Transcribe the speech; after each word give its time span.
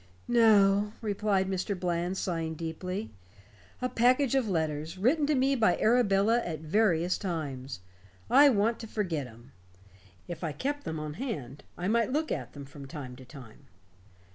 "No," 0.27 0.93
replied 0.99 1.47
Mr. 1.47 1.79
Bland, 1.79 2.17
sighing 2.17 2.55
deeply. 2.55 3.11
"A 3.83 3.87
package 3.87 4.33
of 4.33 4.49
letters, 4.49 4.97
written 4.97 5.27
to 5.27 5.35
me 5.35 5.55
by 5.55 5.77
Arabella 5.77 6.39
at 6.39 6.61
various 6.61 7.19
times. 7.19 7.81
I 8.27 8.49
want 8.49 8.79
to 8.79 8.87
forget 8.87 9.27
'em. 9.27 9.51
If 10.27 10.43
I 10.43 10.53
kept 10.53 10.85
them 10.85 10.99
on 10.99 11.13
hand, 11.21 11.63
I 11.77 11.87
might 11.87 12.11
look 12.11 12.31
at 12.31 12.53
them 12.53 12.65
from 12.65 12.87
time 12.87 13.15
to 13.17 13.25
time. 13.25 13.67